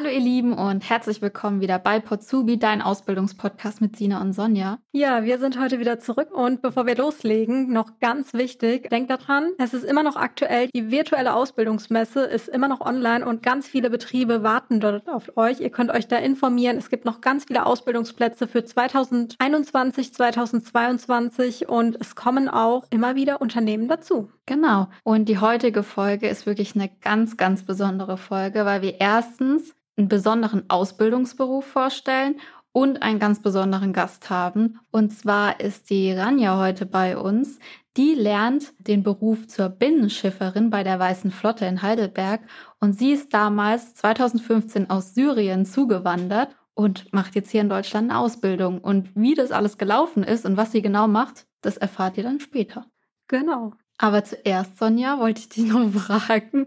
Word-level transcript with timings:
Hallo 0.00 0.12
ihr 0.14 0.20
Lieben 0.20 0.54
und 0.54 0.88
herzlich 0.88 1.20
willkommen 1.20 1.60
wieder 1.60 1.78
bei 1.78 2.00
Potsubi, 2.00 2.58
dein 2.58 2.80
Ausbildungspodcast 2.80 3.82
mit 3.82 3.96
Sina 3.96 4.22
und 4.22 4.32
Sonja. 4.32 4.78
Ja, 4.92 5.24
wir 5.24 5.38
sind 5.38 5.60
heute 5.60 5.78
wieder 5.78 5.98
zurück 5.98 6.30
und 6.32 6.62
bevor 6.62 6.86
wir 6.86 6.96
loslegen, 6.96 7.70
noch 7.70 7.98
ganz 8.00 8.32
wichtig, 8.32 8.88
denkt 8.88 9.10
daran, 9.10 9.50
es 9.58 9.74
ist 9.74 9.84
immer 9.84 10.02
noch 10.02 10.16
aktuell, 10.16 10.70
die 10.74 10.90
virtuelle 10.90 11.34
Ausbildungsmesse 11.34 12.22
ist 12.22 12.48
immer 12.48 12.66
noch 12.66 12.80
online 12.80 13.26
und 13.26 13.42
ganz 13.42 13.68
viele 13.68 13.90
Betriebe 13.90 14.42
warten 14.42 14.80
dort 14.80 15.06
auf 15.06 15.36
euch. 15.36 15.60
Ihr 15.60 15.68
könnt 15.68 15.90
euch 15.90 16.08
da 16.08 16.16
informieren. 16.16 16.78
Es 16.78 16.88
gibt 16.88 17.04
noch 17.04 17.20
ganz 17.20 17.44
viele 17.44 17.66
Ausbildungsplätze 17.66 18.48
für 18.48 18.64
2021, 18.64 20.14
2022 20.14 21.68
und 21.68 21.98
es 22.00 22.16
kommen 22.16 22.48
auch 22.48 22.84
immer 22.88 23.16
wieder 23.16 23.42
Unternehmen 23.42 23.86
dazu. 23.86 24.30
Genau. 24.46 24.88
Und 25.04 25.28
die 25.28 25.40
heutige 25.40 25.82
Folge 25.82 26.26
ist 26.26 26.46
wirklich 26.46 26.74
eine 26.74 26.88
ganz, 27.02 27.36
ganz 27.36 27.66
besondere 27.66 28.16
Folge, 28.16 28.64
weil 28.64 28.80
wir 28.80 28.98
erstens 28.98 29.74
einen 30.00 30.08
besonderen 30.08 30.68
Ausbildungsberuf 30.68 31.64
vorstellen 31.64 32.40
und 32.72 33.02
einen 33.02 33.18
ganz 33.18 33.42
besonderen 33.42 33.92
Gast 33.92 34.30
haben. 34.30 34.78
Und 34.90 35.10
zwar 35.12 35.60
ist 35.60 35.90
die 35.90 36.12
Ranja 36.12 36.58
heute 36.58 36.86
bei 36.86 37.16
uns. 37.18 37.58
Die 37.96 38.14
lernt 38.14 38.72
den 38.78 39.02
Beruf 39.02 39.46
zur 39.46 39.68
Binnenschifferin 39.68 40.70
bei 40.70 40.84
der 40.84 40.98
Weißen 40.98 41.30
Flotte 41.32 41.66
in 41.66 41.82
Heidelberg 41.82 42.40
und 42.78 42.98
sie 42.98 43.12
ist 43.12 43.34
damals 43.34 43.94
2015 43.94 44.88
aus 44.88 45.14
Syrien 45.14 45.66
zugewandert 45.66 46.56
und 46.74 47.12
macht 47.12 47.34
jetzt 47.34 47.50
hier 47.50 47.60
in 47.60 47.68
Deutschland 47.68 48.10
eine 48.10 48.20
Ausbildung. 48.20 48.78
Und 48.78 49.10
wie 49.14 49.34
das 49.34 49.50
alles 49.50 49.76
gelaufen 49.76 50.22
ist 50.22 50.46
und 50.46 50.56
was 50.56 50.72
sie 50.72 50.82
genau 50.82 51.08
macht, 51.08 51.46
das 51.60 51.76
erfahrt 51.76 52.16
ihr 52.16 52.22
dann 52.22 52.40
später. 52.40 52.86
Genau. 53.28 53.74
Aber 54.02 54.24
zuerst, 54.24 54.78
Sonja, 54.78 55.18
wollte 55.18 55.40
ich 55.40 55.50
dich 55.50 55.66
noch 55.66 55.90
fragen, 55.92 56.66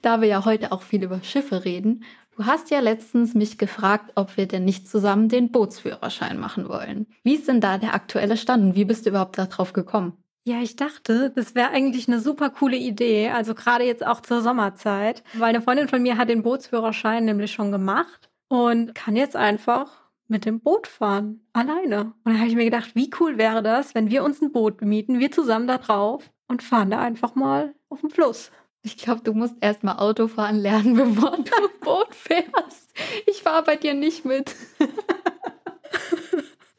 da 0.00 0.20
wir 0.20 0.28
ja 0.28 0.44
heute 0.44 0.70
auch 0.70 0.82
viel 0.82 1.02
über 1.02 1.20
Schiffe 1.24 1.64
reden. 1.64 2.04
Du 2.36 2.46
hast 2.46 2.70
ja 2.70 2.78
letztens 2.78 3.34
mich 3.34 3.58
gefragt, 3.58 4.12
ob 4.14 4.36
wir 4.36 4.46
denn 4.46 4.64
nicht 4.64 4.88
zusammen 4.88 5.28
den 5.28 5.50
Bootsführerschein 5.50 6.38
machen 6.38 6.68
wollen. 6.68 7.06
Wie 7.24 7.34
ist 7.34 7.48
denn 7.48 7.60
da 7.60 7.78
der 7.78 7.94
aktuelle 7.94 8.36
Stand 8.36 8.62
und 8.62 8.74
wie 8.76 8.84
bist 8.84 9.06
du 9.06 9.10
überhaupt 9.10 9.38
darauf 9.38 9.72
gekommen? 9.72 10.16
Ja, 10.44 10.60
ich 10.60 10.76
dachte, 10.76 11.32
das 11.34 11.56
wäre 11.56 11.70
eigentlich 11.70 12.06
eine 12.06 12.20
super 12.20 12.50
coole 12.50 12.76
Idee, 12.76 13.30
also 13.30 13.54
gerade 13.54 13.84
jetzt 13.84 14.06
auch 14.06 14.20
zur 14.20 14.40
Sommerzeit, 14.40 15.24
weil 15.34 15.48
eine 15.48 15.62
Freundin 15.62 15.88
von 15.88 16.02
mir 16.02 16.16
hat 16.16 16.28
den 16.28 16.42
Bootsführerschein 16.42 17.24
nämlich 17.24 17.52
schon 17.52 17.72
gemacht 17.72 18.30
und 18.48 18.94
kann 18.94 19.16
jetzt 19.16 19.36
einfach 19.36 20.03
mit 20.34 20.46
dem 20.46 20.58
Boot 20.58 20.88
fahren, 20.88 21.46
alleine. 21.52 22.12
Und 22.24 22.32
dann 22.32 22.38
habe 22.38 22.48
ich 22.48 22.56
mir 22.56 22.64
gedacht, 22.64 22.96
wie 22.96 23.08
cool 23.20 23.38
wäre 23.38 23.62
das, 23.62 23.94
wenn 23.94 24.10
wir 24.10 24.24
uns 24.24 24.42
ein 24.42 24.50
Boot 24.50 24.82
mieten, 24.82 25.20
wir 25.20 25.30
zusammen 25.30 25.68
da 25.68 25.78
drauf 25.78 26.28
und 26.48 26.60
fahren 26.60 26.90
da 26.90 26.98
einfach 26.98 27.36
mal 27.36 27.72
auf 27.88 28.00
dem 28.00 28.10
Fluss. 28.10 28.50
Ich 28.82 28.96
glaube, 28.96 29.22
du 29.22 29.32
musst 29.32 29.54
erst 29.60 29.84
mal 29.84 29.98
Autofahren 29.98 30.58
lernen, 30.58 30.96
bevor 31.14 31.36
du 31.36 31.68
Boot 31.80 32.12
fährst. 32.12 32.92
Ich 33.26 33.42
fahre 33.42 33.62
bei 33.62 33.76
dir 33.76 33.94
nicht 33.94 34.24
mit. 34.24 34.56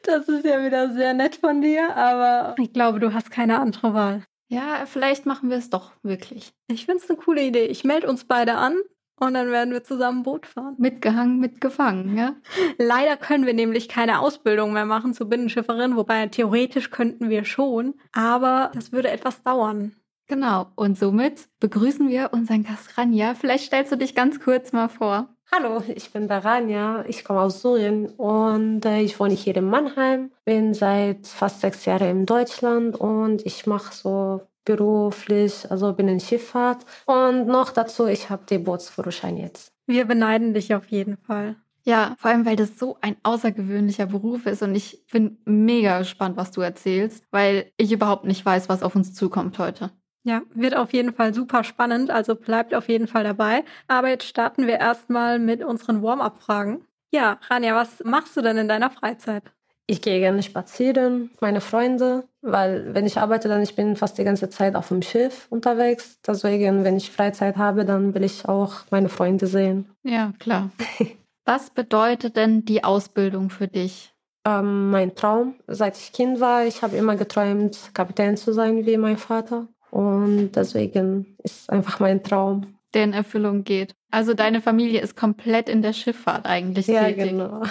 das 0.04 0.28
ist 0.28 0.44
ja 0.44 0.64
wieder 0.66 0.92
sehr 0.92 1.14
nett 1.14 1.38
von 1.38 1.62
dir, 1.62 1.96
aber 1.96 2.56
ich 2.60 2.74
glaube, 2.74 3.00
du 3.00 3.14
hast 3.14 3.32
keine 3.32 3.60
andere 3.60 3.94
Wahl. 3.94 4.26
Ja, 4.50 4.86
vielleicht 4.86 5.26
machen 5.26 5.50
wir 5.50 5.58
es 5.58 5.70
doch 5.70 5.94
wirklich. 6.04 6.52
Ich 6.68 6.86
finde 6.86 7.02
es 7.02 7.10
eine 7.10 7.18
coole 7.18 7.42
Idee. 7.42 7.68
Ich 7.68 7.86
melde 7.86 8.10
uns 8.10 8.26
beide 8.26 8.56
an 8.56 8.76
und 9.18 9.34
dann 9.34 9.52
werden 9.52 9.74
wir 9.74 9.84
zusammen 9.84 10.24
Boot 10.24 10.46
fahren. 10.46 10.76
Mitgehangen, 10.78 11.40
mitgefangen, 11.40 12.18
ja? 12.18 12.36
Leider 12.78 13.18
können 13.18 13.46
wir 13.46 13.54
nämlich 13.54 13.88
keine 13.88 14.20
Ausbildung 14.20 14.74
mehr 14.74 14.86
machen 14.86 15.14
zur 15.14 15.30
Binnenschifferin, 15.30 15.96
wobei 15.96 16.28
theoretisch 16.28 16.92
könnten 16.92 17.30
wir 17.30 17.46
schon, 17.46 17.96
aber 18.12 18.72
das 18.74 18.92
würde 18.92 19.10
etwas 19.10 19.42
dauern. 19.44 19.96
Genau, 20.28 20.68
und 20.76 20.98
somit 20.98 21.48
begrüßen 21.60 22.10
wir 22.10 22.32
unseren 22.34 22.64
Gast 22.64 22.98
Rania. 22.98 23.36
Vielleicht 23.36 23.66
stellst 23.66 23.92
du 23.92 23.96
dich 23.96 24.16
ganz 24.16 24.40
kurz 24.40 24.74
mal 24.74 24.90
vor. 24.90 25.30
Hallo, 25.54 25.84
ich 25.94 26.12
bin 26.12 26.28
Darania, 26.28 27.06
ich 27.08 27.24
komme 27.24 27.42
aus 27.42 27.62
Syrien 27.62 28.08
und 28.08 28.84
äh, 28.84 29.02
ich 29.02 29.20
wohne 29.20 29.36
hier 29.36 29.56
in 29.56 29.70
Mannheim, 29.70 30.32
bin 30.44 30.74
seit 30.74 31.28
fast 31.28 31.62
sechs 31.62 31.86
Jahren 31.86 32.10
in 32.10 32.26
Deutschland 32.26 32.96
und 33.00 33.46
ich 33.46 33.68
mache 33.68 33.94
so 33.94 34.42
beruflich, 34.66 35.70
also 35.70 35.94
bin 35.94 36.08
in 36.08 36.20
Schifffahrt. 36.20 36.86
Und 37.06 37.48
noch 37.48 37.72
dazu, 37.72 38.08
ich 38.08 38.30
habe 38.30 38.46
den 38.46 38.64
Bootsführerschein 38.64 39.38
jetzt. 39.38 39.72
Wir 39.88 40.06
beneiden 40.06 40.54
dich 40.54 40.74
auf 40.74 40.88
jeden 40.88 41.18
Fall. 41.18 41.56
Ja, 41.84 42.16
vor 42.18 42.32
allem, 42.32 42.48
weil 42.48 42.56
das 42.56 42.80
so 42.80 42.98
ein 43.02 43.16
außergewöhnlicher 43.22 44.08
Beruf 44.08 44.48
ist 44.48 44.64
und 44.64 44.74
ich 44.74 45.06
bin 45.12 45.38
mega 45.46 46.00
gespannt, 46.00 46.36
was 46.36 46.50
du 46.50 46.62
erzählst, 46.62 47.24
weil 47.30 47.72
ich 47.78 47.92
überhaupt 47.92 48.26
nicht 48.26 48.44
weiß, 48.44 48.70
was 48.70 48.82
auf 48.82 48.96
uns 48.96 49.14
zukommt 49.14 49.60
heute. 49.60 49.92
Ja, 50.24 50.42
wird 50.56 50.76
auf 50.76 50.94
jeden 50.94 51.14
Fall 51.14 51.36
super 51.36 51.64
spannend, 51.64 52.10
also 52.10 52.34
bleibt 52.36 52.74
auf 52.74 52.90
jeden 52.90 53.06
Fall 53.06 53.24
dabei. 53.24 53.64
Aber 53.88 54.10
jetzt 54.10 54.26
starten 54.26 54.66
wir 54.66 54.80
erstmal 54.80 55.38
mit 55.38 55.64
unseren 55.64 56.02
Warm-up-Fragen. 56.02 56.84
Ja, 57.12 57.40
Rania, 57.48 57.76
was 57.76 58.04
machst 58.04 58.36
du 58.36 58.42
denn 58.42 58.58
in 58.58 58.68
deiner 58.68 58.90
Freizeit? 58.90 59.44
Ich 59.88 60.02
gehe 60.02 60.20
gerne 60.20 60.42
spazieren, 60.42 61.30
meine 61.42 61.62
Freunde, 61.62 62.24
weil 62.42 62.96
wenn 62.96 63.06
ich 63.06 63.20
arbeite, 63.20 63.48
dann 63.48 63.62
ich 63.62 63.76
bin 63.76 63.96
fast 63.96 64.18
die 64.18 64.24
ganze 64.24 64.50
Zeit 64.50 64.76
auf 64.76 64.88
dem 64.88 65.04
Schiff 65.04 65.46
unterwegs. 65.52 66.20
Deswegen, 66.26 66.84
wenn 66.84 66.98
ich 66.98 67.12
Freizeit 67.12 67.58
habe, 67.58 67.86
dann 67.86 68.16
will 68.16 68.24
ich 68.24 68.48
auch 68.48 68.82
meine 68.90 69.10
Freunde 69.10 69.46
sehen. 69.46 69.86
Ja, 70.04 70.34
klar. 70.40 70.72
Was 71.46 71.70
bedeutet 71.70 72.36
denn 72.36 72.66
die 72.66 72.84
Ausbildung 72.84 73.52
für 73.52 73.68
dich? 73.68 74.16
Ähm, 74.48 74.90
mein 74.90 75.16
Traum, 75.16 75.56
seit 75.68 75.98
ich 75.98 76.12
Kind 76.12 76.40
war, 76.40 76.66
ich 76.66 76.82
habe 76.82 76.96
immer 76.96 77.16
geträumt, 77.16 77.92
Kapitän 77.94 78.38
zu 78.38 78.54
sein 78.54 78.86
wie 78.88 78.98
mein 78.98 79.18
Vater. 79.18 79.68
Und 79.92 80.52
deswegen 80.56 81.38
ist 81.44 81.70
einfach 81.70 82.00
mein 82.00 82.24
Traum. 82.24 82.76
Der 82.94 83.04
in 83.04 83.14
Erfüllung 83.14 83.64
geht. 83.64 83.96
Also 84.10 84.34
deine 84.34 84.62
Familie 84.62 85.02
ist 85.02 85.16
komplett 85.16 85.70
in 85.70 85.82
der 85.82 85.94
Schifffahrt 85.94 86.46
eigentlich 86.46 86.88
ja, 86.88 87.04
tätig. 87.04 87.18
Ja, 87.18 87.32
genau. 87.32 87.64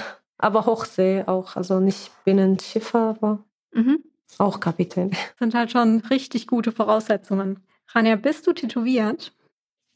Aber 0.44 0.66
Hochsee 0.66 1.24
auch, 1.24 1.56
also 1.56 1.80
nicht 1.80 2.10
Binnenschiffer, 2.26 3.16
aber 3.18 3.38
mhm. 3.72 4.04
auch 4.36 4.60
Kapitän. 4.60 5.08
Das 5.12 5.38
sind 5.38 5.54
halt 5.54 5.72
schon 5.72 6.02
richtig 6.10 6.46
gute 6.46 6.70
Voraussetzungen. 6.70 7.60
Rania, 7.88 8.16
bist 8.16 8.46
du 8.46 8.52
tätowiert? 8.52 9.32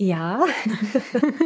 Ja, 0.01 0.45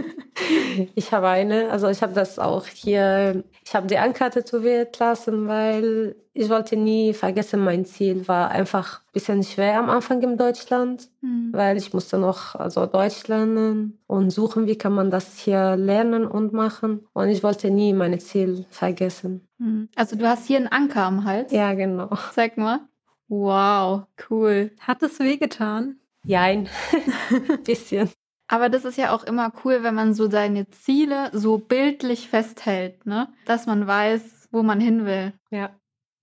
ich 0.94 1.10
habe 1.10 1.28
eine. 1.28 1.70
Also 1.70 1.88
ich 1.88 2.02
habe 2.02 2.12
das 2.12 2.38
auch 2.38 2.66
hier, 2.66 3.44
ich 3.64 3.74
habe 3.74 3.86
die 3.86 3.96
Anker 3.96 4.30
tätowiert 4.30 4.98
lassen, 4.98 5.48
weil 5.48 6.16
ich 6.34 6.50
wollte 6.50 6.76
nie 6.76 7.14
vergessen, 7.14 7.64
mein 7.64 7.86
Ziel 7.86 8.28
war 8.28 8.50
einfach 8.50 9.00
ein 9.00 9.12
bisschen 9.14 9.42
schwer 9.42 9.78
am 9.78 9.88
Anfang 9.88 10.20
in 10.20 10.36
Deutschland, 10.36 11.08
mhm. 11.22 11.48
weil 11.52 11.78
ich 11.78 11.94
musste 11.94 12.18
noch 12.18 12.54
also 12.54 12.84
Deutsch 12.84 13.26
lernen 13.26 13.98
und 14.06 14.30
suchen, 14.30 14.66
wie 14.66 14.76
kann 14.76 14.92
man 14.92 15.10
das 15.10 15.38
hier 15.38 15.76
lernen 15.76 16.26
und 16.26 16.52
machen. 16.52 17.06
Und 17.14 17.28
ich 17.28 17.42
wollte 17.42 17.70
nie 17.70 17.94
mein 17.94 18.20
Ziel 18.20 18.66
vergessen. 18.68 19.48
Mhm. 19.56 19.88
Also 19.96 20.14
du 20.14 20.28
hast 20.28 20.46
hier 20.46 20.58
einen 20.58 20.68
Anker 20.68 21.04
am 21.04 21.24
Hals? 21.24 21.52
Ja, 21.52 21.72
genau. 21.72 22.10
Zeig 22.34 22.58
mal. 22.58 22.80
Wow, 23.28 24.02
cool. 24.28 24.72
Hat 24.80 25.02
es 25.02 25.18
wehgetan? 25.20 25.96
Ja, 26.24 26.42
ein 26.42 26.68
bisschen. 27.64 28.10
Aber 28.48 28.68
das 28.68 28.84
ist 28.84 28.98
ja 28.98 29.14
auch 29.14 29.24
immer 29.24 29.52
cool, 29.64 29.82
wenn 29.82 29.94
man 29.94 30.14
so 30.14 30.30
seine 30.30 30.68
Ziele 30.70 31.30
so 31.32 31.58
bildlich 31.58 32.28
festhält, 32.28 33.06
ne? 33.06 33.32
Dass 33.46 33.66
man 33.66 33.86
weiß, 33.86 34.48
wo 34.50 34.62
man 34.62 34.80
hin 34.80 35.06
will. 35.06 35.32
Ja. 35.50 35.70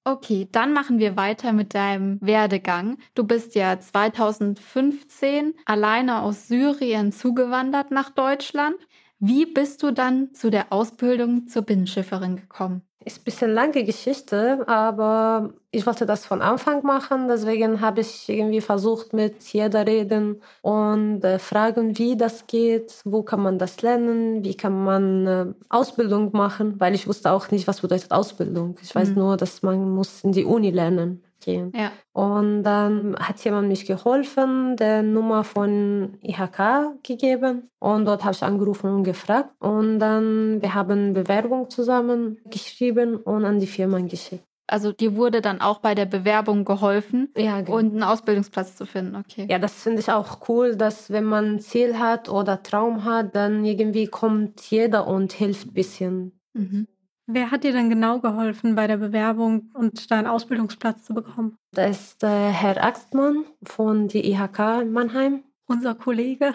Okay, 0.05 0.47
dann 0.51 0.73
machen 0.73 0.99
wir 0.99 1.17
weiter 1.17 1.53
mit 1.53 1.73
deinem 1.73 2.19
Werdegang. 2.21 2.97
Du 3.15 3.25
bist 3.25 3.53
ja 3.55 3.79
2015 3.79 5.53
alleine 5.65 6.21
aus 6.21 6.47
Syrien 6.47 7.11
zugewandert 7.11 7.91
nach 7.91 8.09
Deutschland. 8.09 8.77
Wie 9.19 9.45
bist 9.45 9.83
du 9.83 9.91
dann 9.91 10.33
zu 10.33 10.49
der 10.49 10.71
Ausbildung 10.71 11.47
zur 11.47 11.63
Binnenschifferin 11.63 12.37
gekommen? 12.37 12.88
Ist 13.09 13.21
ein 13.21 13.23
bisschen 13.23 13.51
lange 13.55 13.83
Geschichte, 13.83 14.63
aber 14.67 15.49
ich 15.71 15.87
wollte 15.87 16.05
das 16.05 16.27
von 16.27 16.43
Anfang 16.43 16.83
machen. 16.85 17.27
Deswegen 17.27 17.81
habe 17.81 18.01
ich 18.01 18.29
irgendwie 18.29 18.61
versucht, 18.61 19.13
mit 19.13 19.41
jeder 19.51 19.87
reden 19.87 20.43
und 20.61 21.23
äh, 21.23 21.39
fragen, 21.39 21.97
wie 21.97 22.15
das 22.15 22.45
geht, 22.45 23.01
wo 23.05 23.23
kann 23.23 23.41
man 23.41 23.57
das 23.57 23.81
lernen, 23.81 24.43
wie 24.43 24.53
kann 24.55 24.83
man 24.83 25.25
äh, 25.25 25.45
Ausbildung 25.69 26.29
machen, 26.33 26.79
weil 26.79 26.93
ich 26.93 27.07
wusste 27.07 27.31
auch 27.31 27.49
nicht, 27.49 27.67
was 27.67 27.81
bedeutet 27.81 28.11
Ausbildung. 28.11 28.77
Ich 28.83 28.93
weiß 28.93 29.09
mhm. 29.09 29.15
nur, 29.15 29.37
dass 29.37 29.63
man 29.63 29.89
muss 29.89 30.23
in 30.23 30.31
die 30.31 30.45
Uni 30.45 30.69
lernen 30.69 31.23
gehen. 31.39 31.71
Ja. 31.75 31.91
Und 32.13 32.63
dann 32.63 33.15
hat 33.19 33.43
jemand 33.43 33.67
mich 33.67 33.85
geholfen, 33.85 34.75
der 34.75 35.03
Nummer 35.03 35.43
von 35.43 36.17
IHK 36.21 37.01
gegeben. 37.03 37.69
Und 37.79 38.05
dort 38.05 38.23
habe 38.23 38.33
ich 38.33 38.43
angerufen 38.43 38.89
und 38.89 39.03
gefragt. 39.03 39.49
Und 39.59 39.99
dann, 39.99 40.61
wir 40.61 40.73
haben 40.73 41.13
Bewerbung 41.13 41.69
zusammen 41.69 42.37
geschrieben 42.45 43.15
und 43.17 43.45
an 43.45 43.59
die 43.59 43.67
Firma 43.67 43.99
geschickt. 43.99 44.43
Also 44.69 44.91
dir 44.91 45.15
wurde 45.15 45.41
dann 45.41 45.61
auch 45.61 45.79
bei 45.79 45.95
der 45.95 46.05
Bewerbung 46.05 46.63
geholfen 46.63 47.29
ja, 47.35 47.61
genau. 47.61 47.77
und 47.77 47.91
einen 47.91 48.03
Ausbildungsplatz 48.03 48.75
zu 48.75 48.85
finden, 48.85 49.15
okay. 49.15 49.47
Ja, 49.49 49.57
das 49.57 49.81
finde 49.81 49.99
ich 49.99 50.11
auch 50.11 50.47
cool, 50.47 50.75
dass 50.75 51.09
wenn 51.09 51.23
man 51.23 51.55
ein 51.55 51.59
Ziel 51.59 51.97
hat 51.97 52.29
oder 52.29 52.61
Traum 52.61 53.03
hat, 53.03 53.35
dann 53.35 53.65
irgendwie 53.65 54.05
kommt 54.05 54.61
jeder 54.69 55.07
und 55.07 55.33
hilft 55.33 55.69
ein 55.69 55.73
bisschen. 55.73 56.39
Mhm. 56.53 56.87
Wer 57.31 57.51
hat 57.51 57.63
dir 57.63 57.73
denn 57.73 57.91
genau 57.91 58.17
geholfen 58.17 58.73
bei 58.73 58.87
der 58.87 58.97
Bewerbung 58.97 59.69
und 59.75 60.09
deinen 60.09 60.25
Ausbildungsplatz 60.25 61.03
zu 61.03 61.13
bekommen? 61.13 61.55
Das 61.73 61.99
ist 61.99 62.23
äh, 62.23 62.27
Herr 62.27 62.83
Axtmann 62.83 63.45
von 63.61 64.07
der 64.07 64.25
IHK 64.25 64.81
in 64.81 64.91
Mannheim. 64.91 65.43
Unser 65.67 65.93
Kollege. 65.93 66.53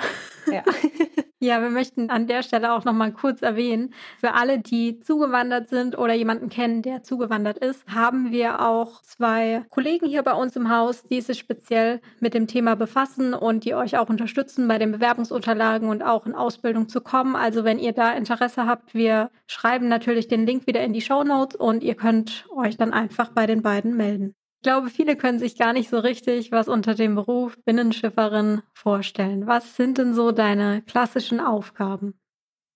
Ja. 0.50 0.65
Ja, 1.44 1.61
wir 1.61 1.69
möchten 1.69 2.08
an 2.08 2.26
der 2.26 2.43
Stelle 2.43 2.73
auch 2.73 2.87
noch 2.87 2.94
mal 2.94 3.12
kurz 3.12 3.43
erwähnen, 3.43 3.93
für 4.19 4.32
alle, 4.32 4.61
die 4.61 4.99
zugewandert 5.00 5.69
sind 5.69 5.99
oder 5.99 6.14
jemanden 6.14 6.49
kennen, 6.49 6.81
der 6.81 7.02
zugewandert 7.02 7.58
ist, 7.58 7.87
haben 7.87 8.32
wir 8.32 8.62
auch 8.62 9.02
zwei 9.02 9.62
Kollegen 9.69 10.06
hier 10.06 10.23
bei 10.23 10.32
uns 10.32 10.56
im 10.56 10.70
Haus, 10.70 11.02
die 11.02 11.20
sich 11.20 11.38
speziell 11.38 12.00
mit 12.19 12.32
dem 12.32 12.46
Thema 12.46 12.76
befassen 12.76 13.35
und 13.35 13.67
die 13.67 13.75
euch 13.75 13.99
auch 13.99 14.08
unterstützen 14.08 14.67
bei 14.69 14.79
den 14.79 14.93
Bewerbungsunterlagen 14.93 15.91
und 15.91 16.02
auch 16.02 16.25
in 16.25 16.35
Ausbildung 16.35 16.88
zu 16.88 17.02
kommen. 17.02 17.37
Also 17.37 17.62
wenn 17.62 17.79
ihr 17.79 17.93
da 17.93 18.14
Interesse 18.14 18.64
habt, 18.64 18.94
wir 18.94 19.31
schreiben 19.46 19.88
natürlich 19.88 20.29
den 20.29 20.46
Link 20.46 20.67
wieder 20.67 20.82
in 20.82 20.94
die 20.94 21.02
Show 21.02 21.25
Notes 21.25 21.56
und 21.56 21.82
ihr 21.82 21.94
könnt 21.94 22.46
euch 22.56 22.79
dann 22.79 22.94
einfach 22.94 23.32
bei 23.32 23.44
den 23.44 23.61
beiden 23.61 23.99
melden. 23.99 24.35
Ich 24.64 24.66
glaube, 24.66 24.88
viele 24.88 25.14
können 25.14 25.38
sich 25.38 25.58
gar 25.58 25.75
nicht 25.75 25.90
so 25.90 25.99
richtig 25.99 26.50
was 26.50 26.69
unter 26.69 26.94
dem 26.94 27.16
Beruf 27.16 27.55
Binnenschifferin 27.66 28.62
vorstellen. 28.72 29.46
Was 29.46 29.76
sind 29.76 29.99
denn 29.99 30.14
so 30.14 30.32
deine 30.32 30.81
klassischen 30.81 31.38
Aufgaben? 31.38 32.14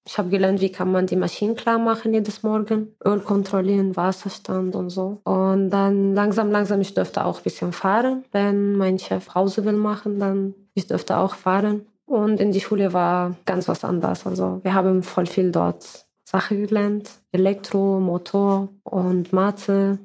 Ich 0.06 0.18
habe 0.18 0.28
gelernt, 0.28 0.60
wie 0.60 0.70
kann 0.70 0.92
man 0.92 1.06
die 1.06 1.16
Maschinen 1.16 1.56
klar 1.56 1.78
machen 1.78 2.12
jedes 2.12 2.42
Morgen, 2.42 2.94
Öl 3.02 3.20
kontrollieren, 3.20 3.96
Wasserstand 3.96 4.76
und 4.76 4.90
so. 4.90 5.22
Und 5.24 5.70
dann 5.70 6.14
langsam, 6.14 6.50
langsam, 6.50 6.82
ich 6.82 6.92
dürfte 6.92 7.24
auch 7.24 7.38
ein 7.38 7.44
bisschen 7.44 7.72
fahren. 7.72 8.22
Wenn 8.32 8.76
mein 8.76 8.98
Chef 8.98 9.26
Pause 9.28 9.64
will 9.64 9.72
machen, 9.72 10.18
dann 10.18 10.54
ich 10.74 10.88
dürfte 10.88 11.16
auch 11.16 11.36
fahren. 11.36 11.86
Und 12.04 12.38
in 12.38 12.52
die 12.52 12.60
Schule 12.60 12.92
war 12.92 13.34
ganz 13.46 13.66
was 13.66 13.82
anderes. 13.82 14.26
Also 14.26 14.60
wir 14.62 14.74
haben 14.74 15.02
voll 15.02 15.24
viel 15.24 15.52
dort 15.52 16.06
Sache 16.22 16.54
gelernt. 16.54 17.12
Elektro, 17.32 17.98
Motor 17.98 18.68
und 18.84 19.32
Mathe 19.32 19.98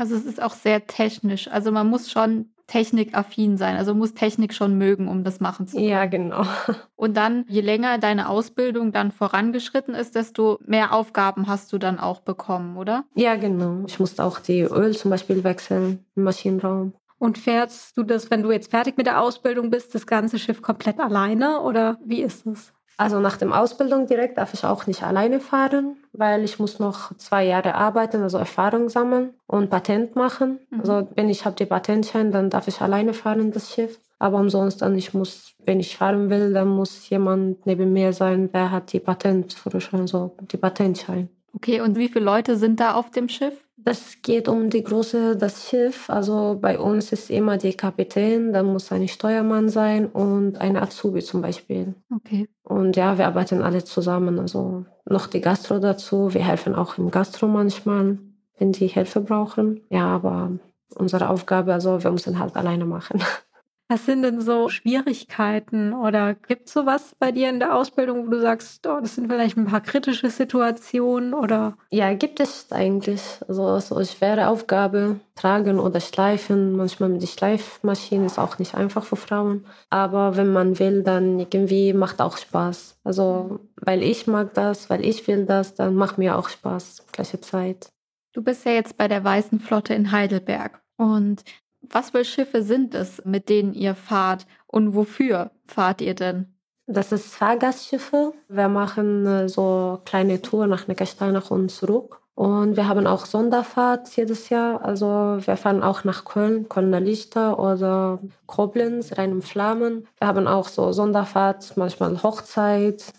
also 0.00 0.16
es 0.16 0.24
ist 0.24 0.42
auch 0.42 0.54
sehr 0.54 0.86
technisch. 0.86 1.48
Also 1.48 1.70
man 1.70 1.88
muss 1.88 2.10
schon 2.10 2.46
technikaffin 2.68 3.58
sein. 3.58 3.76
Also 3.76 3.94
muss 3.94 4.14
Technik 4.14 4.54
schon 4.54 4.78
mögen, 4.78 5.08
um 5.08 5.24
das 5.24 5.40
machen 5.40 5.66
zu 5.66 5.76
können. 5.76 5.88
Ja, 5.88 6.06
genau. 6.06 6.44
Und 6.96 7.16
dann, 7.16 7.44
je 7.48 7.60
länger 7.60 7.98
deine 7.98 8.28
Ausbildung 8.28 8.92
dann 8.92 9.12
vorangeschritten 9.12 9.94
ist, 9.94 10.14
desto 10.14 10.58
mehr 10.64 10.94
Aufgaben 10.94 11.48
hast 11.48 11.72
du 11.72 11.78
dann 11.78 11.98
auch 11.98 12.20
bekommen, 12.20 12.78
oder? 12.78 13.04
Ja, 13.14 13.36
genau. 13.36 13.84
Ich 13.86 14.00
musste 14.00 14.24
auch 14.24 14.38
die 14.38 14.62
Öl 14.62 14.96
zum 14.96 15.10
Beispiel 15.10 15.44
wechseln 15.44 16.06
im 16.16 16.22
Maschinenraum. 16.22 16.94
Und 17.18 17.36
fährst 17.36 17.98
du 17.98 18.02
das, 18.02 18.30
wenn 18.30 18.42
du 18.42 18.50
jetzt 18.52 18.70
fertig 18.70 18.96
mit 18.96 19.06
der 19.06 19.20
Ausbildung 19.20 19.68
bist, 19.68 19.94
das 19.94 20.06
ganze 20.06 20.38
Schiff 20.38 20.62
komplett 20.62 20.98
alleine 20.98 21.60
oder 21.60 21.98
wie 22.02 22.22
ist 22.22 22.46
es? 22.46 22.72
Also 23.00 23.18
nach 23.18 23.38
dem 23.38 23.50
Ausbildung 23.50 24.06
direkt 24.06 24.36
darf 24.36 24.52
ich 24.52 24.66
auch 24.66 24.86
nicht 24.86 25.02
alleine 25.02 25.40
fahren, 25.40 25.96
weil 26.12 26.44
ich 26.44 26.58
muss 26.58 26.78
noch 26.78 27.16
zwei 27.16 27.46
Jahre 27.46 27.74
arbeiten, 27.74 28.20
also 28.20 28.36
Erfahrung 28.36 28.90
sammeln 28.90 29.30
und 29.46 29.70
Patent 29.70 30.16
machen. 30.16 30.58
Mhm. 30.68 30.80
Also 30.80 31.08
wenn 31.14 31.30
ich 31.30 31.46
habe 31.46 31.56
die 31.56 31.64
Patentschein, 31.64 32.30
dann 32.30 32.50
darf 32.50 32.68
ich 32.68 32.82
alleine 32.82 33.14
fahren 33.14 33.52
das 33.52 33.72
Schiff. 33.72 33.98
Aber 34.18 34.36
ansonsten, 34.36 34.94
ich 34.96 35.14
muss, 35.14 35.54
wenn 35.64 35.80
ich 35.80 35.96
fahren 35.96 36.28
will, 36.28 36.52
dann 36.52 36.68
muss 36.68 37.08
jemand 37.08 37.64
neben 37.64 37.90
mir 37.90 38.12
sein, 38.12 38.52
der 38.52 38.70
hat 38.70 38.92
die 38.92 39.00
Patentführerschein, 39.00 40.06
so 40.06 40.36
die 40.52 40.58
Patentschein. 40.58 41.30
Okay, 41.54 41.80
und 41.80 41.96
wie 41.96 42.08
viele 42.08 42.26
Leute 42.26 42.56
sind 42.56 42.80
da 42.80 42.92
auf 42.92 43.10
dem 43.10 43.30
Schiff? 43.30 43.54
Das 43.84 44.22
geht 44.22 44.48
um 44.48 44.70
die 44.70 44.84
Größe 44.84 45.36
des 45.36 45.68
Schiffs. 45.68 46.10
Also 46.10 46.58
bei 46.60 46.78
uns 46.78 47.12
ist 47.12 47.30
immer 47.30 47.56
der 47.56 47.72
Kapitän, 47.72 48.52
dann 48.52 48.66
muss 48.66 48.92
ein 48.92 49.08
Steuermann 49.08 49.68
sein 49.68 50.06
und 50.06 50.60
ein 50.60 50.76
Azubi 50.76 51.20
zum 51.20 51.42
Beispiel. 51.42 51.94
Okay. 52.14 52.48
Und 52.62 52.96
ja, 52.96 53.18
wir 53.18 53.26
arbeiten 53.26 53.62
alle 53.62 53.84
zusammen. 53.84 54.38
Also 54.38 54.84
noch 55.06 55.26
die 55.26 55.40
Gastro 55.40 55.78
dazu. 55.78 56.34
Wir 56.34 56.44
helfen 56.44 56.74
auch 56.74 56.98
im 56.98 57.10
Gastro 57.10 57.46
manchmal, 57.48 58.18
wenn 58.58 58.72
die 58.72 58.88
Hilfe 58.88 59.20
brauchen. 59.20 59.80
Ja, 59.90 60.06
aber 60.06 60.52
unsere 60.94 61.30
Aufgabe, 61.30 61.72
also 61.72 62.02
wir 62.02 62.10
müssen 62.10 62.38
halt 62.38 62.56
alleine 62.56 62.84
machen. 62.84 63.22
Was 63.90 64.06
sind 64.06 64.22
denn 64.22 64.40
so 64.40 64.68
Schwierigkeiten 64.68 65.92
oder 65.92 66.34
gibt 66.34 66.68
es 66.68 66.72
sowas 66.72 67.16
bei 67.18 67.32
dir 67.32 67.50
in 67.50 67.58
der 67.58 67.74
Ausbildung, 67.74 68.24
wo 68.24 68.30
du 68.30 68.40
sagst, 68.40 68.86
oh, 68.86 69.00
das 69.00 69.16
sind 69.16 69.26
vielleicht 69.26 69.56
ein 69.56 69.66
paar 69.66 69.80
kritische 69.80 70.30
Situationen 70.30 71.34
oder? 71.34 71.76
Ja, 71.90 72.14
gibt 72.14 72.38
es 72.38 72.70
eigentlich. 72.70 73.20
Also 73.48 73.80
so 73.80 73.96
eine 73.96 74.04
schwere 74.04 74.46
Aufgabe, 74.46 75.18
tragen 75.34 75.80
oder 75.80 75.98
schleifen. 75.98 76.76
Manchmal 76.76 77.08
mit 77.08 77.22
der 77.22 77.26
Schleifmaschine 77.26 78.26
ist 78.26 78.38
auch 78.38 78.60
nicht 78.60 78.76
einfach 78.76 79.02
für 79.02 79.16
Frauen. 79.16 79.66
Aber 79.88 80.36
wenn 80.36 80.52
man 80.52 80.78
will, 80.78 81.02
dann 81.02 81.40
irgendwie 81.40 81.92
macht 81.92 82.20
auch 82.20 82.36
Spaß. 82.36 82.96
Also 83.02 83.58
weil 83.74 84.04
ich 84.04 84.28
mag 84.28 84.54
das, 84.54 84.88
weil 84.88 85.04
ich 85.04 85.26
will 85.26 85.46
das, 85.46 85.74
dann 85.74 85.96
macht 85.96 86.16
mir 86.16 86.38
auch 86.38 86.48
Spaß, 86.48 87.06
gleiche 87.10 87.40
Zeit. 87.40 87.90
Du 88.32 88.44
bist 88.44 88.64
ja 88.64 88.70
jetzt 88.70 88.96
bei 88.96 89.08
der 89.08 89.24
Weißen 89.24 89.58
Flotte 89.58 89.94
in 89.94 90.12
Heidelberg. 90.12 90.80
Und 90.96 91.42
was 91.82 92.10
für 92.10 92.24
Schiffe 92.24 92.62
sind 92.62 92.94
es, 92.94 93.24
mit 93.24 93.48
denen 93.48 93.74
ihr 93.74 93.94
fahrt 93.94 94.46
und 94.66 94.94
wofür 94.94 95.50
fahrt 95.66 96.00
ihr 96.00 96.14
denn? 96.14 96.54
Das 96.86 97.12
ist 97.12 97.34
Fahrgastschiffe. 97.34 98.32
Wir 98.48 98.68
machen 98.68 99.24
äh, 99.26 99.48
so 99.48 100.00
kleine 100.04 100.42
Tour 100.42 100.66
nach 100.66 100.88
Neckarsteinach 100.88 101.50
und 101.50 101.70
zurück. 101.70 102.20
Und 102.34 102.76
wir 102.76 102.88
haben 102.88 103.06
auch 103.06 103.26
Sonderfahrt 103.26 104.16
jedes 104.16 104.48
Jahr. 104.48 104.82
Also 104.84 105.06
wir 105.06 105.56
fahren 105.56 105.82
auch 105.82 106.04
nach 106.04 106.24
Köln, 106.24 106.68
Kölner 106.68 106.98
Lichter 106.98 107.58
oder 107.58 108.18
Koblenz, 108.46 109.16
Rhein 109.16 109.42
Flammen. 109.42 110.08
Wir 110.18 110.26
haben 110.26 110.48
auch 110.48 110.66
so 110.68 110.90
Sonderfahrt, 110.90 111.76
manchmal 111.76 112.22
Hochzeit 112.22 113.12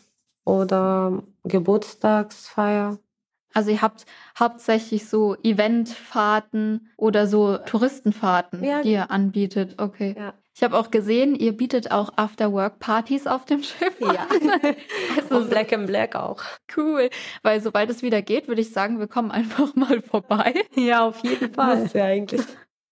oder 0.43 1.21
Geburtstagsfeier. 1.43 2.97
Also 3.53 3.71
ihr 3.71 3.81
habt 3.81 4.05
hauptsächlich 4.37 5.07
so 5.07 5.35
Eventfahrten 5.43 6.89
oder 6.97 7.27
so 7.27 7.57
Touristenfahrten, 7.57 8.63
ja. 8.63 8.81
die 8.81 8.93
ihr 8.93 9.11
anbietet. 9.11 9.75
Okay. 9.81 10.15
Ja. 10.17 10.33
Ich 10.53 10.63
habe 10.63 10.77
auch 10.77 10.91
gesehen, 10.91 11.35
ihr 11.35 11.53
bietet 11.53 11.91
auch 11.91 12.11
After-Work-Partys 12.17 13.25
auf 13.25 13.45
dem 13.45 13.63
Schiff. 13.63 13.99
Ja. 13.99 14.27
also 15.15 15.37
Und 15.37 15.49
Black 15.49 15.71
and 15.71 15.87
Black 15.87 16.15
auch. 16.15 16.43
Cool. 16.75 17.09
Weil 17.41 17.61
sobald 17.61 17.89
es 17.89 18.03
wieder 18.03 18.21
geht, 18.21 18.47
würde 18.47 18.61
ich 18.61 18.71
sagen, 18.71 18.99
wir 18.99 19.07
kommen 19.07 19.31
einfach 19.31 19.73
mal 19.75 20.01
vorbei. 20.01 20.53
Ja, 20.75 21.07
auf 21.07 21.23
jeden 21.23 21.53
Fall. 21.53 21.77
Das 21.77 21.85
ist 21.85 21.95
ja 21.95 22.05
eigentlich. 22.05 22.41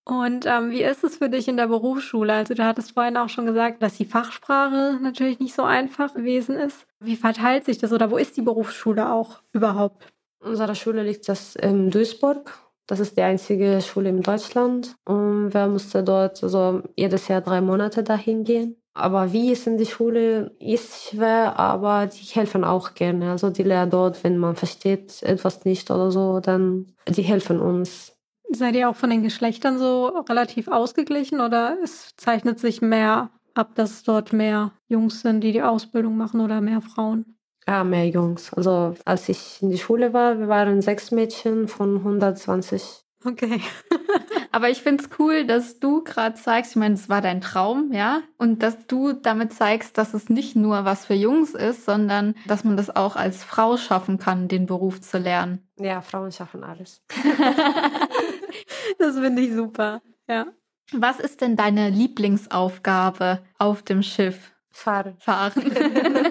Und 0.06 0.48
ähm, 0.48 0.72
wie 0.72 0.82
ist 0.82 1.04
es 1.04 1.18
für 1.18 1.30
dich 1.30 1.48
in 1.48 1.58
der 1.58 1.68
Berufsschule? 1.68 2.34
Also 2.34 2.56
du 2.56 2.66
hattest 2.66 2.94
vorhin 2.94 3.18
auch 3.18 3.30
schon 3.30 3.46
gesagt, 3.46 3.84
dass 3.84 3.98
die 3.98 4.06
Fachsprache 4.06 4.98
natürlich 5.00 5.40
nicht 5.40 5.54
so 5.54 5.62
einfach 5.62 6.16
gewesen 6.16 6.56
ist. 6.56 6.88
Wie 7.00 7.16
verteilt 7.16 7.66
sich 7.66 7.78
das 7.78 7.94
oder 7.94 8.10
wo 8.10 8.18
ist 8.18 8.36
die 8.36 8.42
Berufsschule 8.42 9.12
auch 9.12 9.44
überhaupt? 9.54 10.08
Unsere 10.42 10.76
Schule 10.76 11.04
liegt 11.04 11.28
das 11.28 11.56
in 11.56 11.90
Duisburg. 11.90 12.54
Das 12.88 13.00
ist 13.00 13.18
die 13.18 13.22
einzige 13.22 13.82
Schule 13.82 14.10
in 14.10 14.22
Deutschland. 14.22 14.96
Und 15.06 15.54
wir 15.54 15.68
mussten 15.68 16.06
dort 16.06 16.42
also 16.44 16.82
jedes 16.98 17.28
Jahr 17.28 17.42
drei 17.42 17.62
Monate 17.62 18.04
dahin 18.04 18.44
gehen. 18.44 18.78
Aber 18.94 19.32
wie 19.32 19.52
es 19.52 19.68
in 19.68 19.78
die 19.78 19.86
Schule 19.86 20.56
ist 20.60 21.10
schwer, 21.10 21.58
aber 21.60 22.08
die 22.08 22.24
helfen 22.24 22.64
auch 22.64 22.96
gerne. 22.96 23.32
Also 23.32 23.50
die 23.50 23.64
lernen 23.64 23.92
dort, 23.92 24.24
wenn 24.24 24.38
man 24.38 24.56
versteht 24.56 25.22
etwas 25.24 25.64
nicht 25.66 25.92
oder 25.92 26.12
so, 26.12 26.40
dann 26.40 26.88
die 27.08 27.22
helfen 27.22 27.60
uns. 27.60 28.16
Seid 28.52 28.76
ihr 28.76 28.90
auch 28.90 28.96
von 28.96 29.12
den 29.12 29.22
Geschlechtern 29.22 29.78
so 29.78 30.08
relativ 30.28 30.68
ausgeglichen 30.68 31.40
oder 31.40 31.78
es 31.84 32.16
zeichnet 32.18 32.60
sich 32.60 32.82
mehr 32.82 33.30
ab, 33.54 33.76
dass 33.76 34.04
dort 34.04 34.34
mehr 34.34 34.72
Jungs 34.88 35.22
sind, 35.22 35.42
die 35.42 35.52
die 35.52 35.62
Ausbildung 35.62 36.18
machen 36.18 36.42
oder 36.42 36.60
mehr 36.60 36.82
Frauen? 36.82 37.39
Ja, 37.70 37.84
mehr 37.84 38.08
Jungs. 38.08 38.52
Also 38.52 38.96
als 39.06 39.30
ich 39.30 39.62
in 39.62 39.70
die 39.70 39.78
Schule 39.78 40.12
war, 40.12 40.40
wir 40.40 40.48
waren 40.48 40.82
sechs 40.82 41.12
Mädchen 41.12 41.68
von 41.68 41.98
120. 41.98 43.04
Okay. 43.24 43.62
Aber 44.52 44.72
ich 44.72 44.82
finde 44.82 45.04
es 45.04 45.10
cool, 45.20 45.46
dass 45.46 45.80
du 45.80 46.04
gerade 46.04 46.34
zeigst, 46.34 46.72
ich 46.72 46.78
meine, 46.78 46.96
es 46.96 47.10
war 47.10 47.22
dein 47.22 47.42
Traum, 47.42 47.92
ja, 47.94 48.24
und 48.40 48.64
dass 48.64 48.88
du 48.88 49.14
damit 49.14 49.54
zeigst, 49.54 50.00
dass 50.00 50.16
es 50.16 50.30
nicht 50.30 50.56
nur 50.56 50.84
was 50.84 51.06
für 51.06 51.14
Jungs 51.14 51.54
ist, 51.54 51.86
sondern 51.86 52.34
dass 52.48 52.64
man 52.64 52.76
das 52.76 52.96
auch 52.96 53.16
als 53.16 53.44
Frau 53.44 53.78
schaffen 53.78 54.18
kann, 54.18 54.48
den 54.48 54.66
Beruf 54.66 55.00
zu 55.00 55.20
lernen. 55.20 55.60
Ja, 55.78 56.02
Frauen 56.02 56.32
schaffen 56.32 56.64
alles. 56.64 57.04
das 58.98 59.16
finde 59.16 59.44
ich 59.44 59.54
super, 59.54 60.02
ja. 60.28 60.48
Was 60.92 61.20
ist 61.20 61.42
denn 61.42 61.56
deine 61.56 61.92
Lieblingsaufgabe 61.92 63.44
auf 63.60 63.84
dem 63.84 64.02
Schiff? 64.02 64.54
Fahren. 64.80 65.16
Fahren. 65.20 65.54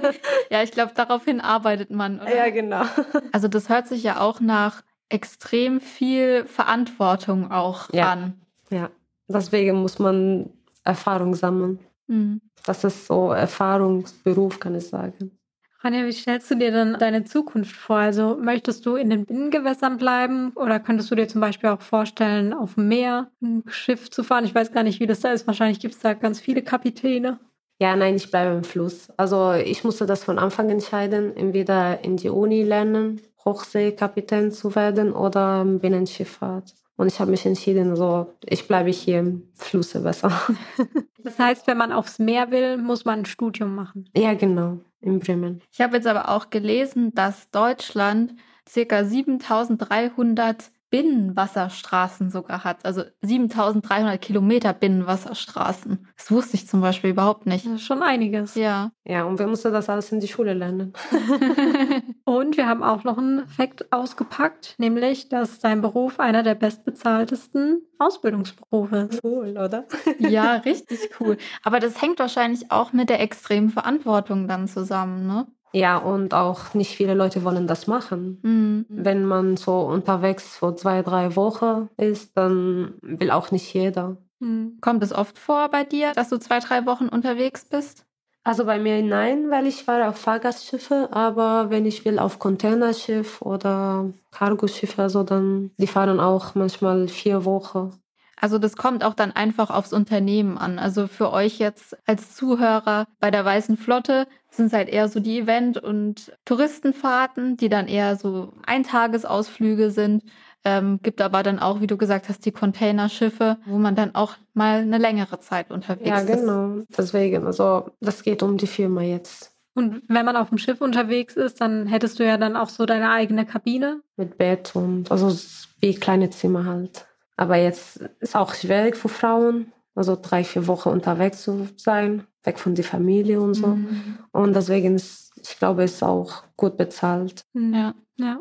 ja, 0.50 0.62
ich 0.62 0.73
glaube, 0.73 0.93
daraufhin 0.95 1.40
arbeitet 1.40 1.90
man. 1.90 2.21
Oder? 2.21 2.35
Ja, 2.35 2.50
genau. 2.50 2.83
Also 3.33 3.49
das 3.49 3.69
hört 3.69 3.87
sich 3.87 4.02
ja 4.02 4.21
auch 4.21 4.40
nach 4.40 4.83
extrem 5.09 5.81
viel 5.81 6.45
Verantwortung 6.47 7.50
auch 7.50 7.93
ja. 7.93 8.11
an. 8.11 8.40
Ja, 8.71 8.90
deswegen 9.28 9.76
muss 9.83 9.99
man 9.99 10.50
Erfahrung 10.85 11.35
sammeln. 11.35 11.78
Mhm. 12.07 12.40
Das 12.64 12.85
ist 12.85 13.07
so 13.07 13.33
Erfahrungsberuf, 13.33 14.61
kann 14.61 14.75
ich 14.75 14.88
sagen. 14.88 15.38
Rania, 15.81 16.05
wie 16.07 16.12
stellst 16.12 16.50
du 16.50 16.57
dir 16.57 16.73
denn 16.73 16.97
deine 16.99 17.25
Zukunft 17.25 17.76
vor? 17.76 17.99
Also 17.99 18.37
möchtest 18.40 18.85
du 18.85 18.97
in 18.97 19.11
den 19.11 19.26
Binnengewässern 19.26 19.97
bleiben 19.97 20.50
oder 20.57 20.81
könntest 20.81 21.11
du 21.11 21.14
dir 21.14 21.28
zum 21.28 21.40
Beispiel 21.40 21.71
auch 21.71 21.81
vorstellen, 21.81 22.52
auf 22.52 22.75
dem 22.75 22.88
Meer 22.88 23.31
ein 23.40 23.62
Schiff 23.69 24.11
zu 24.11 24.25
fahren? 24.25 24.45
Ich 24.45 24.55
weiß 24.55 24.73
gar 24.73 24.83
nicht, 24.83 24.99
wie 24.99 25.07
das 25.07 25.21
da 25.21 25.31
ist. 25.31 25.47
Wahrscheinlich 25.47 25.78
gibt 25.78 25.95
es 25.95 26.00
da 26.00 26.14
ganz 26.14 26.40
viele 26.40 26.62
Kapitäne. 26.62 27.38
Ja, 27.81 27.95
nein, 27.95 28.17
ich 28.17 28.31
bleibe 28.31 28.57
im 28.57 28.65
Fluss. 28.65 29.09
Also 29.17 29.53
ich 29.53 29.85
musste 29.85 30.07
das 30.07 30.25
von 30.25 30.39
Anfang 30.39 30.69
entscheiden, 30.69 31.37
entweder 31.37 32.03
in 32.05 32.17
die 32.17 32.29
Uni 32.29 32.65
lernen, 32.65 33.21
Hochseekapitän 33.45 34.51
zu 34.51 34.75
werden 34.75 35.13
oder 35.13 35.65
Binnenschifffahrt. 35.65 36.75
Und 36.97 37.07
ich 37.07 37.21
habe 37.21 37.31
mich 37.31 37.47
entschieden, 37.47 37.95
so, 37.95 38.35
ich 38.45 38.67
bleibe 38.67 38.91
hier 38.91 39.21
im 39.21 39.49
Flusse 39.55 40.01
besser. 40.01 40.33
Das 41.25 41.39
heißt, 41.39 41.67
wenn 41.67 41.77
man 41.77 41.93
aufs 41.93 42.19
Meer 42.19 42.51
will, 42.53 42.79
muss 42.79 43.05
man 43.05 43.19
ein 43.19 43.25
Studium 43.27 43.75
machen. 43.75 44.09
Ja, 44.17 44.33
genau, 44.35 44.79
in 45.01 45.19
Bremen. 45.19 45.61
Ich 45.71 45.81
habe 45.81 45.97
jetzt 45.97 46.07
aber 46.07 46.31
auch 46.31 46.49
gelesen, 46.49 47.13
dass 47.13 47.51
Deutschland 47.51 48.35
circa 48.67 49.05
7300 49.05 50.71
Binnenwasserstraßen 50.90 52.30
sogar 52.30 52.64
hat. 52.64 52.85
Also 52.85 53.02
7300 53.23 54.21
Kilometer 54.21 54.73
Binnenwasserstraßen. 54.73 56.07
Das 56.16 56.30
wusste 56.30 56.57
ich 56.57 56.66
zum 56.66 56.80
Beispiel 56.80 57.11
überhaupt 57.11 57.47
nicht. 57.47 57.66
Das 57.66 57.75
ist 57.75 57.83
schon 57.83 58.02
einiges. 58.02 58.54
Ja. 58.54 58.90
Ja, 59.04 59.25
und 59.25 59.38
wir 59.38 59.47
mussten 59.47 59.73
das 59.73 59.88
alles 59.88 60.12
in 60.12 60.21
die 60.21 60.28
Schule 60.28 60.54
lernen. 60.54 60.92
und 62.25 62.57
wir 62.57 62.66
haben 62.66 62.83
auch 62.83 63.04
noch 63.04 63.18
einen 63.18 63.47
Fakt 63.47 63.92
ausgepackt, 63.92 64.75
nämlich, 64.78 65.28
dass 65.28 65.61
dein 65.61 65.80
Beruf 65.80 66.21
einer 66.21 66.42
der 66.42 66.54
bestbezahltesten 66.54 67.83
Ausbildungsberufe 67.99 69.09
ist. 69.11 69.25
Cool, 69.25 69.50
oder? 69.50 69.87
ja, 70.18 70.54
richtig 70.64 71.11
cool. 71.21 71.37
Aber 71.62 71.80
das 71.80 72.00
hängt 72.00 72.18
wahrscheinlich 72.18 72.71
auch 72.71 72.92
mit 72.92 73.11
der 73.11 73.21
extremen 73.21 73.71
Verantwortung 73.71 74.49
dann 74.49 74.68
zusammen, 74.68 75.26
ne? 75.26 75.47
Ja, 75.73 75.99
und 75.99 76.35
auch 76.35 76.75
nicht 76.75 76.97
viele 76.97 77.15
Leute 77.15 77.45
wollen 77.45 77.67
das 77.67 77.87
machen. 77.87 78.39
Mhm. 78.43 78.87
Wenn 78.89 79.25
man 79.25 79.57
so 79.57 79.81
unterwegs 79.81 80.57
vor 80.57 80.77
zwei, 80.77 81.03
drei 81.03 81.37
Wochen 81.37 81.89
ist, 81.97 82.37
dann 82.37 82.95
will 83.03 83.31
auch 83.31 83.51
nicht 83.51 83.73
jeder. 83.75 84.17
Mhm. 84.41 84.79
Kommt 84.81 85.03
es 85.03 85.13
oft 85.13 85.39
vor 85.39 85.69
bei 85.69 85.85
dir, 85.85 86.13
dass 86.13 86.31
du 86.31 86.39
zwei, 86.39 86.61
drei 86.61 86.87
Wochen 86.87 87.09
unterwegs 87.09 87.65
bist? 87.65 88.07
Also 88.45 88.65
bei 88.65 88.79
mir 88.79 89.03
nein, 89.03 89.51
weil 89.51 89.67
ich 89.67 89.85
fahre 89.85 90.09
auf 90.09 90.17
Fahrgastschiffe, 90.17 91.09
aber 91.13 91.69
wenn 91.69 91.85
ich 91.85 92.07
will 92.07 92.19
auf 92.19 92.39
Containerschiff 92.39 93.43
oder 93.43 94.11
Cargoschiffe, 94.31 95.03
also 95.03 95.23
dann, 95.23 95.71
die 95.77 95.87
fahren 95.87 96.19
auch 96.19 96.55
manchmal 96.55 97.09
vier 97.09 97.45
Wochen. 97.45 97.93
Also 98.40 98.59
das 98.59 98.76
kommt 98.76 99.04
auch 99.04 99.14
dann 99.14 99.33
einfach 99.33 99.71
aufs 99.71 99.92
Unternehmen 99.92 100.59
an. 100.59 100.78
Also 100.78 101.07
für 101.07 101.33
euch 101.33 101.59
jetzt 101.59 101.97
als 102.07 102.35
Zuhörer 102.35 103.07
bei 103.21 103.30
der 103.30 103.45
Weißen 103.45 103.76
Flotte 103.76 104.26
sind 104.50 104.66
es 104.66 104.73
halt 104.73 104.88
eher 104.88 105.09
so 105.09 105.21
die 105.21 105.40
Event- 105.40 105.78
und 105.78 106.33
Touristenfahrten, 106.45 107.57
die 107.57 107.68
dann 107.68 107.87
eher 107.87 108.16
so 108.16 108.52
Eintagesausflüge 108.66 109.90
sind. 109.90 110.25
Ähm, 110.64 110.99
gibt 111.02 111.21
aber 111.21 111.42
dann 111.42 111.61
auch, 111.61 111.80
wie 111.80 111.87
du 111.87 111.97
gesagt 111.97 112.28
hast, 112.28 112.45
die 112.45 112.52
Containerschiffe, 112.52 113.59
wo 113.64 113.78
man 113.78 113.95
dann 113.95 114.14
auch 114.14 114.35
mal 114.54 114.80
eine 114.80 114.99
längere 114.99 115.38
Zeit 115.38 115.71
unterwegs 115.71 116.23
ist. 116.23 116.28
Ja, 116.28 116.37
genau. 116.37 116.83
Deswegen, 116.97 117.47
also 117.47 117.90
das 118.00 118.23
geht 118.23 118.42
um 118.42 118.57
die 118.57 118.66
Firma 118.66 119.02
jetzt. 119.02 119.52
Und 119.75 120.02
wenn 120.09 120.25
man 120.25 120.37
auf 120.37 120.49
dem 120.49 120.59
Schiff 120.59 120.80
unterwegs 120.80 121.37
ist, 121.37 121.61
dann 121.61 121.87
hättest 121.87 122.18
du 122.18 122.26
ja 122.26 122.37
dann 122.37 122.57
auch 122.57 122.68
so 122.68 122.85
deine 122.85 123.12
eigene 123.12 123.47
Kabine. 123.47 124.00
Mit 124.16 124.37
Bett 124.37 124.75
und 124.75 125.12
also 125.12 125.33
wie 125.78 125.95
kleine 125.95 126.30
Zimmer 126.30 126.64
halt. 126.64 127.07
Aber 127.38 127.57
jetzt 127.57 128.00
ist 128.18 128.35
auch 128.35 128.52
schwierig 128.52 128.97
für 128.97 129.09
Frauen, 129.09 129.73
also 129.95 130.18
drei, 130.21 130.42
vier 130.42 130.66
Wochen 130.66 130.88
unterwegs 130.88 131.42
zu 131.45 131.68
sein, 131.76 132.26
weg 132.42 132.59
von 132.59 132.75
der 132.75 132.85
Familie 132.85 133.40
und 133.40 133.54
so. 133.54 133.68
Mhm. 133.68 134.18
Und 134.33 134.54
deswegen 134.54 134.97
ist, 134.97 135.33
ich 135.40 135.57
glaube, 135.57 135.85
ist 135.85 136.02
auch 136.02 136.42
gut 136.57 136.76
bezahlt. 136.76 137.42
Ja, 137.54 137.95
ja. 138.16 138.40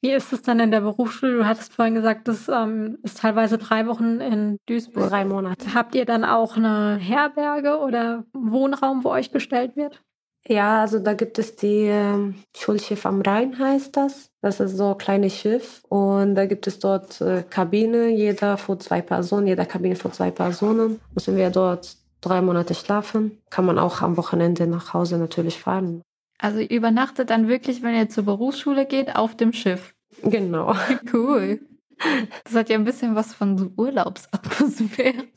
Wie 0.00 0.12
ist 0.12 0.32
es 0.32 0.42
dann 0.42 0.60
in 0.60 0.70
der 0.70 0.80
Berufsschule? 0.80 1.38
Du 1.38 1.46
hattest 1.46 1.74
vorhin 1.74 1.94
gesagt, 1.94 2.26
das 2.28 2.48
ähm, 2.48 2.98
ist 3.02 3.18
teilweise 3.18 3.58
drei 3.58 3.86
Wochen 3.86 4.20
in 4.20 4.58
Duisburg. 4.66 5.08
Drei 5.08 5.24
Monate. 5.24 5.74
Habt 5.74 5.94
ihr 5.94 6.06
dann 6.06 6.24
auch 6.24 6.56
eine 6.56 6.96
Herberge 6.96 7.78
oder 7.78 8.24
Wohnraum, 8.32 9.04
wo 9.04 9.10
euch 9.10 9.30
gestellt 9.32 9.76
wird? 9.76 10.02
Ja, 10.48 10.80
also 10.80 10.98
da 10.98 11.12
gibt 11.12 11.38
es 11.38 11.56
die 11.56 11.84
äh, 11.88 12.32
Schulschiff 12.56 13.04
am 13.04 13.20
Rhein, 13.20 13.58
heißt 13.58 13.94
das. 13.96 14.30
Das 14.40 14.60
ist 14.60 14.78
so 14.78 14.92
ein 14.92 14.98
kleines 14.98 15.36
Schiff 15.36 15.82
und 15.90 16.36
da 16.36 16.46
gibt 16.46 16.66
es 16.66 16.78
dort 16.78 17.20
äh, 17.20 17.44
Kabine, 17.48 18.08
jeder 18.08 18.56
für 18.56 18.78
zwei 18.78 19.02
Personen, 19.02 19.46
jeder 19.46 19.66
Kabine 19.66 19.94
für 19.94 20.10
zwei 20.10 20.30
Personen. 20.30 21.00
Müssen 21.14 21.36
wir 21.36 21.50
dort 21.50 21.96
drei 22.22 22.40
Monate 22.40 22.74
schlafen. 22.74 23.42
Kann 23.50 23.66
man 23.66 23.78
auch 23.78 24.00
am 24.00 24.16
Wochenende 24.16 24.66
nach 24.66 24.94
Hause 24.94 25.18
natürlich 25.18 25.58
fahren. 25.58 26.00
Also 26.38 26.60
ihr 26.60 26.70
übernachtet 26.70 27.28
dann 27.28 27.48
wirklich, 27.48 27.82
wenn 27.82 27.94
ihr 27.94 28.08
zur 28.08 28.24
Berufsschule 28.24 28.86
geht, 28.86 29.16
auf 29.16 29.36
dem 29.36 29.52
Schiff. 29.52 29.94
Genau. 30.22 30.74
Cool. 31.12 31.60
Das 32.44 32.54
hat 32.54 32.68
ja 32.68 32.76
ein 32.76 32.84
bisschen 32.84 33.14
was 33.14 33.34
von 33.34 33.58
so 33.58 33.72
Urlaubsatmosphäre. 33.76 35.28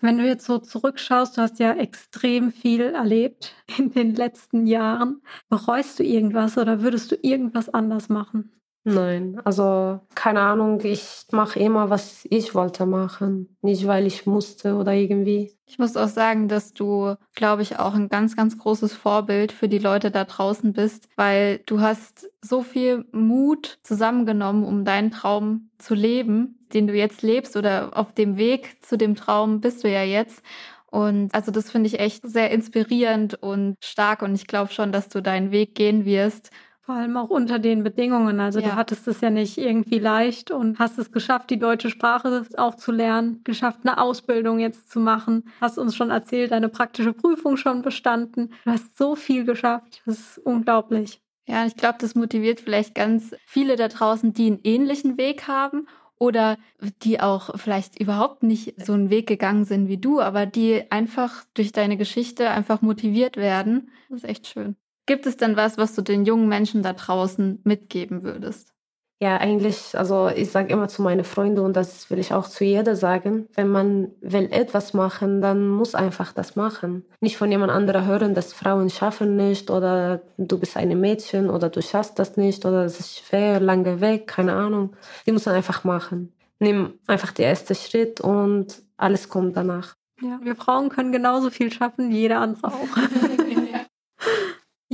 Wenn 0.00 0.18
du 0.18 0.26
jetzt 0.26 0.44
so 0.46 0.58
zurückschaust, 0.58 1.36
du 1.36 1.42
hast 1.42 1.58
ja 1.58 1.72
extrem 1.72 2.52
viel 2.52 2.82
erlebt 2.82 3.54
in 3.78 3.90
den 3.90 4.14
letzten 4.14 4.66
Jahren. 4.66 5.22
Bereust 5.48 5.98
du 5.98 6.04
irgendwas 6.04 6.58
oder 6.58 6.82
würdest 6.82 7.10
du 7.10 7.16
irgendwas 7.22 7.68
anders 7.68 8.08
machen? 8.08 8.52
Nein, 8.86 9.40
also 9.44 10.00
keine 10.14 10.40
Ahnung, 10.40 10.78
ich 10.84 11.24
mache 11.32 11.58
immer, 11.58 11.88
was 11.88 12.26
ich 12.28 12.54
wollte 12.54 12.84
machen, 12.84 13.56
nicht 13.62 13.86
weil 13.86 14.06
ich 14.06 14.26
musste 14.26 14.74
oder 14.74 14.92
irgendwie. 14.92 15.56
Ich 15.66 15.78
muss 15.78 15.96
auch 15.96 16.08
sagen, 16.08 16.48
dass 16.48 16.74
du, 16.74 17.14
glaube 17.34 17.62
ich, 17.62 17.78
auch 17.78 17.94
ein 17.94 18.10
ganz, 18.10 18.36
ganz 18.36 18.58
großes 18.58 18.92
Vorbild 18.92 19.52
für 19.52 19.68
die 19.70 19.78
Leute 19.78 20.10
da 20.10 20.24
draußen 20.24 20.74
bist, 20.74 21.08
weil 21.16 21.60
du 21.64 21.80
hast 21.80 22.28
so 22.42 22.62
viel 22.62 23.06
Mut 23.10 23.78
zusammengenommen, 23.84 24.64
um 24.64 24.84
deinen 24.84 25.10
Traum 25.10 25.70
zu 25.78 25.94
leben, 25.94 26.58
den 26.74 26.86
du 26.86 26.92
jetzt 26.94 27.22
lebst 27.22 27.56
oder 27.56 27.96
auf 27.96 28.12
dem 28.12 28.36
Weg 28.36 28.84
zu 28.84 28.98
dem 28.98 29.14
Traum 29.14 29.62
bist 29.62 29.82
du 29.82 29.90
ja 29.90 30.02
jetzt. 30.02 30.42
Und 30.90 31.34
also 31.34 31.50
das 31.50 31.70
finde 31.70 31.88
ich 31.88 31.98
echt 31.98 32.28
sehr 32.28 32.50
inspirierend 32.50 33.42
und 33.42 33.76
stark 33.82 34.20
und 34.20 34.34
ich 34.34 34.46
glaube 34.46 34.72
schon, 34.72 34.92
dass 34.92 35.08
du 35.08 35.22
deinen 35.22 35.50
Weg 35.52 35.74
gehen 35.74 36.04
wirst 36.04 36.50
vor 36.84 36.96
allem 36.96 37.16
auch 37.16 37.30
unter 37.30 37.58
den 37.58 37.82
Bedingungen. 37.82 38.40
Also 38.40 38.60
ja. 38.60 38.68
du 38.68 38.76
hattest 38.76 39.08
es 39.08 39.20
ja 39.22 39.30
nicht 39.30 39.56
irgendwie 39.56 39.98
leicht 39.98 40.50
und 40.50 40.78
hast 40.78 40.98
es 40.98 41.12
geschafft, 41.12 41.48
die 41.48 41.58
deutsche 41.58 41.88
Sprache 41.88 42.46
auch 42.58 42.74
zu 42.74 42.92
lernen, 42.92 43.40
geschafft, 43.42 43.80
eine 43.84 43.98
Ausbildung 43.98 44.58
jetzt 44.58 44.90
zu 44.90 45.00
machen. 45.00 45.44
Hast 45.60 45.78
uns 45.78 45.96
schon 45.96 46.10
erzählt, 46.10 46.50
deine 46.50 46.68
praktische 46.68 47.14
Prüfung 47.14 47.56
schon 47.56 47.80
bestanden. 47.80 48.52
Du 48.64 48.70
hast 48.70 48.98
so 48.98 49.16
viel 49.16 49.44
geschafft. 49.44 50.02
Das 50.04 50.18
ist 50.18 50.38
unglaublich. 50.38 51.22
Ja, 51.46 51.64
ich 51.66 51.76
glaube, 51.76 51.96
das 52.00 52.14
motiviert 52.14 52.60
vielleicht 52.60 52.94
ganz 52.94 53.34
viele 53.46 53.76
da 53.76 53.88
draußen, 53.88 54.34
die 54.34 54.46
einen 54.46 54.60
ähnlichen 54.62 55.16
Weg 55.16 55.48
haben 55.48 55.86
oder 56.18 56.58
die 57.02 57.20
auch 57.20 57.58
vielleicht 57.58 57.98
überhaupt 57.98 58.42
nicht 58.42 58.74
so 58.84 58.92
einen 58.92 59.10
Weg 59.10 59.26
gegangen 59.26 59.64
sind 59.64 59.88
wie 59.88 59.98
du, 59.98 60.20
aber 60.20 60.46
die 60.46 60.90
einfach 60.90 61.44
durch 61.54 61.72
deine 61.72 61.96
Geschichte 61.96 62.50
einfach 62.50 62.82
motiviert 62.82 63.36
werden. 63.36 63.90
Das 64.08 64.18
ist 64.18 64.28
echt 64.28 64.46
schön. 64.46 64.76
Gibt 65.06 65.26
es 65.26 65.36
denn 65.36 65.56
was, 65.56 65.76
was 65.76 65.94
du 65.94 66.02
den 66.02 66.24
jungen 66.24 66.48
Menschen 66.48 66.82
da 66.82 66.92
draußen 66.92 67.60
mitgeben 67.64 68.22
würdest? 68.22 68.74
Ja, 69.20 69.36
eigentlich, 69.36 69.96
also 69.96 70.28
ich 70.28 70.50
sage 70.50 70.72
immer 70.72 70.88
zu 70.88 71.00
meinen 71.00 71.24
Freunden 71.24 71.60
und 71.60 71.76
das 71.76 72.10
will 72.10 72.18
ich 72.18 72.34
auch 72.34 72.48
zu 72.48 72.64
jeder 72.64 72.96
sagen, 72.96 73.46
wenn 73.54 73.68
man 73.68 74.10
will 74.20 74.48
etwas 74.50 74.92
machen, 74.92 75.40
dann 75.40 75.68
muss 75.68 75.94
einfach 75.94 76.32
das 76.32 76.56
machen. 76.56 77.04
Nicht 77.20 77.36
von 77.36 77.50
jemand 77.50 77.70
anderem 77.70 78.06
hören, 78.06 78.34
dass 78.34 78.52
Frauen 78.52 78.90
schaffen 78.90 79.36
nicht 79.36 79.70
oder 79.70 80.20
du 80.36 80.58
bist 80.58 80.76
ein 80.76 81.00
Mädchen 81.00 81.48
oder 81.48 81.70
du 81.70 81.80
schaffst 81.80 82.18
das 82.18 82.36
nicht 82.36 82.66
oder 82.66 82.84
es 82.84 82.98
ist 82.98 83.18
schwer, 83.18 83.60
lange 83.60 84.00
weg, 84.00 84.26
keine 84.26 84.52
Ahnung. 84.52 84.96
Die 85.26 85.32
muss 85.32 85.46
man 85.46 85.54
einfach 85.54 85.84
machen. 85.84 86.34
Nimm 86.58 86.94
einfach 87.06 87.32
den 87.32 87.46
ersten 87.46 87.74
Schritt 87.74 88.20
und 88.20 88.82
alles 88.96 89.28
kommt 89.28 89.56
danach. 89.56 89.94
Ja, 90.20 90.38
wir 90.42 90.56
Frauen 90.56 90.88
können 90.88 91.12
genauso 91.12 91.50
viel 91.50 91.72
schaffen 91.72 92.10
wie 92.10 92.18
jeder 92.18 92.40
andere 92.40 92.68
auch. 92.68 93.38